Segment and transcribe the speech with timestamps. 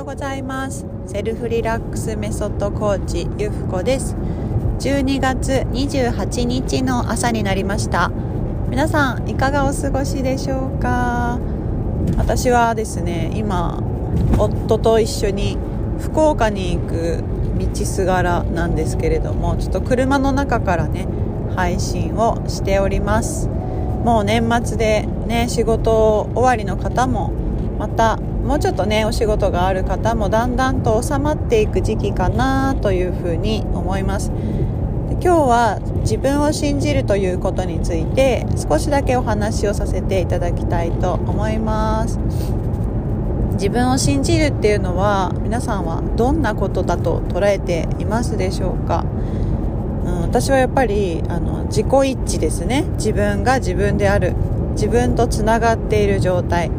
[0.00, 0.86] ようございます。
[1.06, 4.16] セルフリラックスメソッドコーチゆふこです。
[4.78, 8.10] 12月28日の朝になりました。
[8.70, 11.38] 皆さんいかがお過ごしでしょうか？
[12.16, 13.82] 私はですね今
[14.38, 15.58] 夫と一緒に
[15.98, 17.22] 福岡に行く
[17.58, 21.06] 道すがらなんですけれどもちょっと車の中からね
[21.54, 23.48] 配信をしております。
[23.48, 27.34] もう年末でね仕事終わりの方も
[27.80, 34.30] またもうちょっとねお仕事がある方もだんだんと収まっていく時期かなというふうに思います。
[35.22, 42.18] 今日は自分を信じるということについて少しだけお話をさせていただきたいと思います。
[43.52, 49.04] 自分を信じるっていうのは皆さんはどんなことだと捉えていますでしょうか、
[50.04, 52.84] うん、私はやっぱりあの自己一致ですね。
[52.96, 54.34] 自分が自分である。
[54.72, 56.70] 自分とつながっている状態。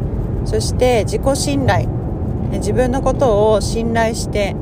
[0.46, 1.88] そして自己信頼。
[2.52, 4.56] 自分のことを信頼して、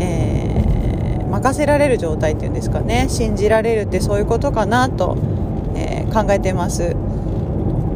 [0.00, 3.06] えー、任せられる状態っていうんですかね。
[3.08, 5.16] 信じられるってそういうことかなと、
[5.76, 6.96] えー、考えてます。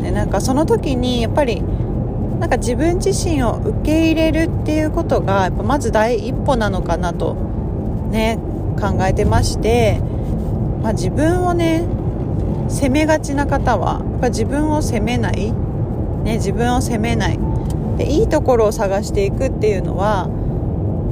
[0.03, 1.63] でなんかその時にやっぱり
[2.41, 7.35] なんか自分自身を受け入れるっていうことがやっぱまず第一歩なのかなと
[8.11, 8.39] ね
[8.81, 10.01] 考えてまして、
[10.83, 11.87] まあ、自分をね
[12.69, 15.53] 責めがちな方はやっぱ自分を責めない。
[16.23, 17.39] ね、自分を責めない。
[17.97, 20.29] でいいところを探していくっていうのは、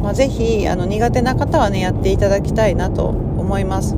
[0.03, 3.97] まあ、ぜひあの苦手な方はねやっていただきたいなと思います。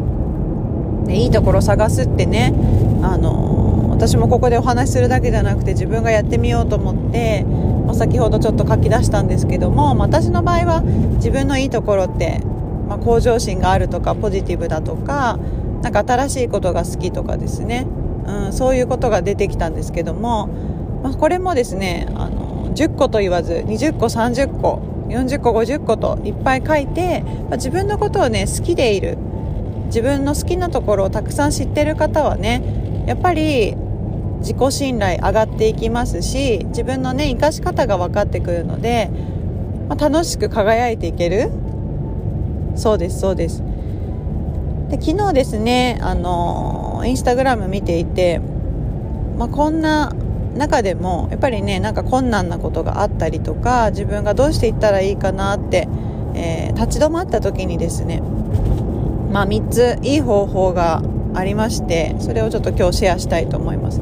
[1.07, 2.53] でいいところを探すってね
[3.03, 7.45] あの私もここでお話しするだけじゃなくて自分がやってみようと思って、
[7.87, 10.83] まあ、先ほどちょっと書き出したんですけども、まあ、私の場合は
[11.17, 12.41] 自分のいいところって、
[12.89, 15.39] まあ、向上心があるとかポジティブだとか
[15.83, 17.87] なんか新しいことが好きとかですね、
[18.27, 20.49] うん、そういうことが出てきたんですけども
[21.03, 29.19] まあ、これもですねあの10個と言わず20個30個40個50個といっぱい書いて、まあ、自分のことをね好きでいる
[29.87, 33.77] 自分の好きなところをたくさん知ってる方はねやっぱり
[34.39, 39.11] 自己信頼上がっていきますし自分のね生かし方が分かってくるので、
[39.89, 41.51] まあ、楽しく輝いていける。
[42.75, 43.63] そうですそうです。
[44.89, 48.41] で昨日ですねあのインスタグラム見ていて、
[49.39, 50.13] まあ、こんな
[50.57, 55.89] 中でもやっぱりねなんか困難なことがあったりとか自分がどうしていったらいいかなって、
[56.35, 58.21] えー、立ち止まった時にですね
[59.31, 61.03] まあ3ついい方法が
[61.35, 64.01] ありましてそれをちょっと今日シェアしたいと思います。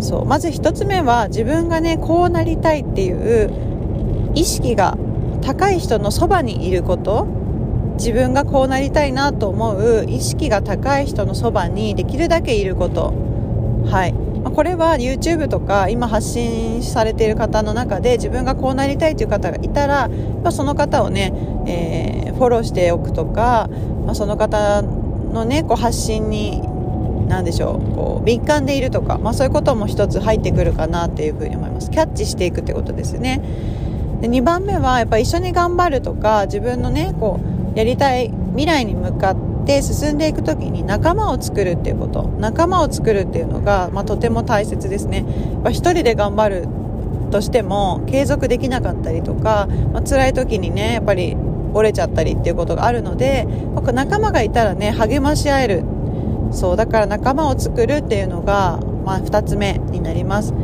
[0.00, 4.98] そうまず1つ目は自分がねこうなりたいっていう意識が
[5.40, 7.26] 高い人のそばにいること。
[7.96, 13.14] 自分がこうなりたいなと思う意識が高い人のそばにできるだけいること。
[13.86, 14.23] はい。
[14.44, 21.32] まあ、これは YouTube とか今発信されている方の中で自分がこうなりたいという方がいたら、まあ、その方をね、
[21.66, 23.68] えー、フォローしておくとか、
[24.04, 26.60] まあ、その方のねこう発信に
[27.26, 31.90] 何でしょうこう敏感でいるとか、まあ、そういうことも一つ入ってくるかなっていうふうに思います。
[31.90, 33.40] キャッチしていくってことですね。
[34.20, 37.40] で2番目はやっぱ一緒に頑張るとか自分のねこ
[37.74, 42.24] うやりたい未来に向かってって進んでいく時に仲間を作るっていうこと。
[42.38, 45.24] 仲間を作るっていうのが、まあ、とても大切ですね。
[45.64, 46.68] やっ一人で頑張る
[47.30, 51.36] としても継続できなかったりとか、まあ、辛い時にねやっぱり
[51.72, 53.48] 折れちゃったりっていうことがあるので
[53.92, 55.82] 仲間がいたらね励まし合える。
[56.52, 60.54] そうだから仲間を作るっていうのが、まあ、2つ目になります。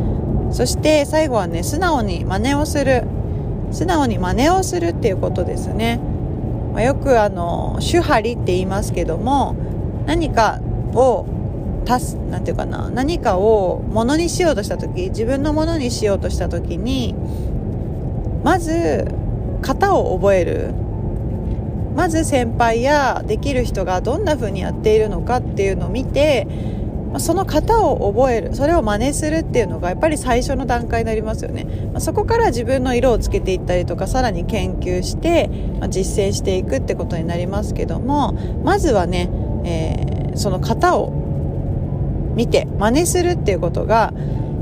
[0.52, 3.04] そして最後はね素直に真似をする。
[3.72, 6.00] 素直に真似をするっていうことですね。
[6.72, 9.56] まあ、よくあの手張りって言いますけども
[10.06, 10.60] 何か
[10.94, 11.26] を
[11.88, 17.14] 足すなんていうかな何かをものにしようとした時自分のものにしようとした時に
[18.44, 19.06] まず
[19.60, 20.74] 型を覚える。
[21.94, 26.46] まず先輩やできる人がどんな風にやっているのかっていうのを見て、
[27.18, 35.48] その型を覚えるそれを真似するっていうのがやっぱり最初の段階になりますよね、まあ、そこから自分の色をつけていったりとかさらに研究して、
[35.80, 38.32] まあ、実践していくってことになりますけども
[38.62, 39.28] まずはね、
[39.64, 41.10] えー、その型を
[42.36, 44.12] 見て真似するっていうことが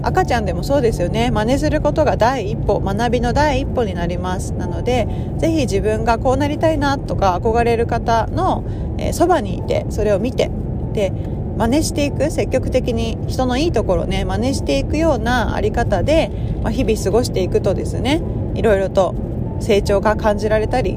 [0.03, 1.31] 赤ちゃんでもそうですよね。
[1.31, 4.53] 真似することが第一歩学びの第一歩になります。
[4.53, 5.09] なので
[5.39, 8.65] ぜひ自分がこうなりたいなとか憧れる方の
[9.13, 10.51] そば、にいてそれを見て
[10.93, 11.13] で
[11.59, 16.31] 真似していく積極的に人のいいところね真似していくようなあり方で、
[16.63, 18.23] まあ、日々過ごしていくとですね
[18.55, 19.15] いろいろと
[19.61, 20.97] 成長が感じられたり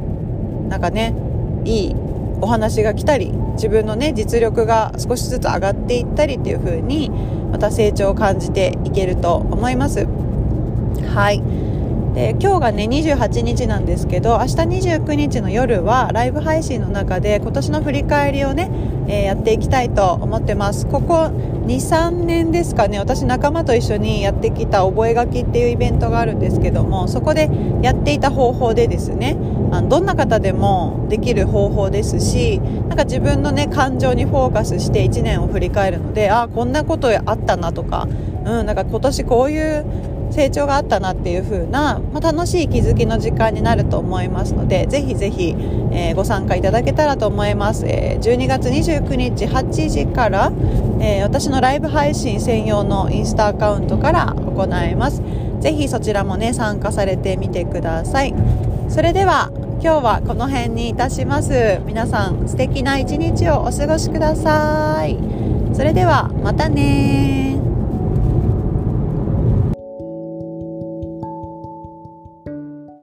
[0.69, 1.15] なんかね
[1.65, 1.95] いい
[2.41, 7.09] お話が来たり自分のね実力が少しずつ上がっていったりっていう風に
[7.51, 10.07] また成長を感じていけると思います。
[11.13, 11.70] はい。
[12.13, 14.55] で今日がね28日なんですけど明日
[14.95, 18.69] 29日の夜はライブ配信の中で今年の振り返りをね、
[19.07, 20.87] えー、やっていきたいと思ってます。
[20.87, 21.31] ここ
[21.67, 22.99] 23年ですかね。
[22.99, 27.49] 私仲間と一緒にやってきた覚書っていうイベントがあるんですけどもそこで
[27.81, 29.37] やっていた方法でですね
[29.71, 38.07] あのどんな方でもできる方法ですしなんか自分のね感情にフォーカスして1年を振り返るのであこんなことあったなとか,、
[38.45, 39.85] うん、なんか今年こういう
[40.31, 45.55] 成長があったなっていう風な、まあ、楽しい気づきの時間になると思いますのでぜひぜひ、
[45.91, 50.51] えー、ご参加いただけたらと思います、えー、12月29日8時から、
[50.99, 55.21] えー、私のライブ配信専用のインスタアカウントから行います。
[55.59, 58.33] ぜひそちらもね参加されてみてください。
[58.89, 59.51] それでは
[59.81, 61.79] 今日はこの辺にいたします。
[61.85, 65.17] 皆さん素敵な一日をお過ごしください。
[65.73, 67.60] それではまたね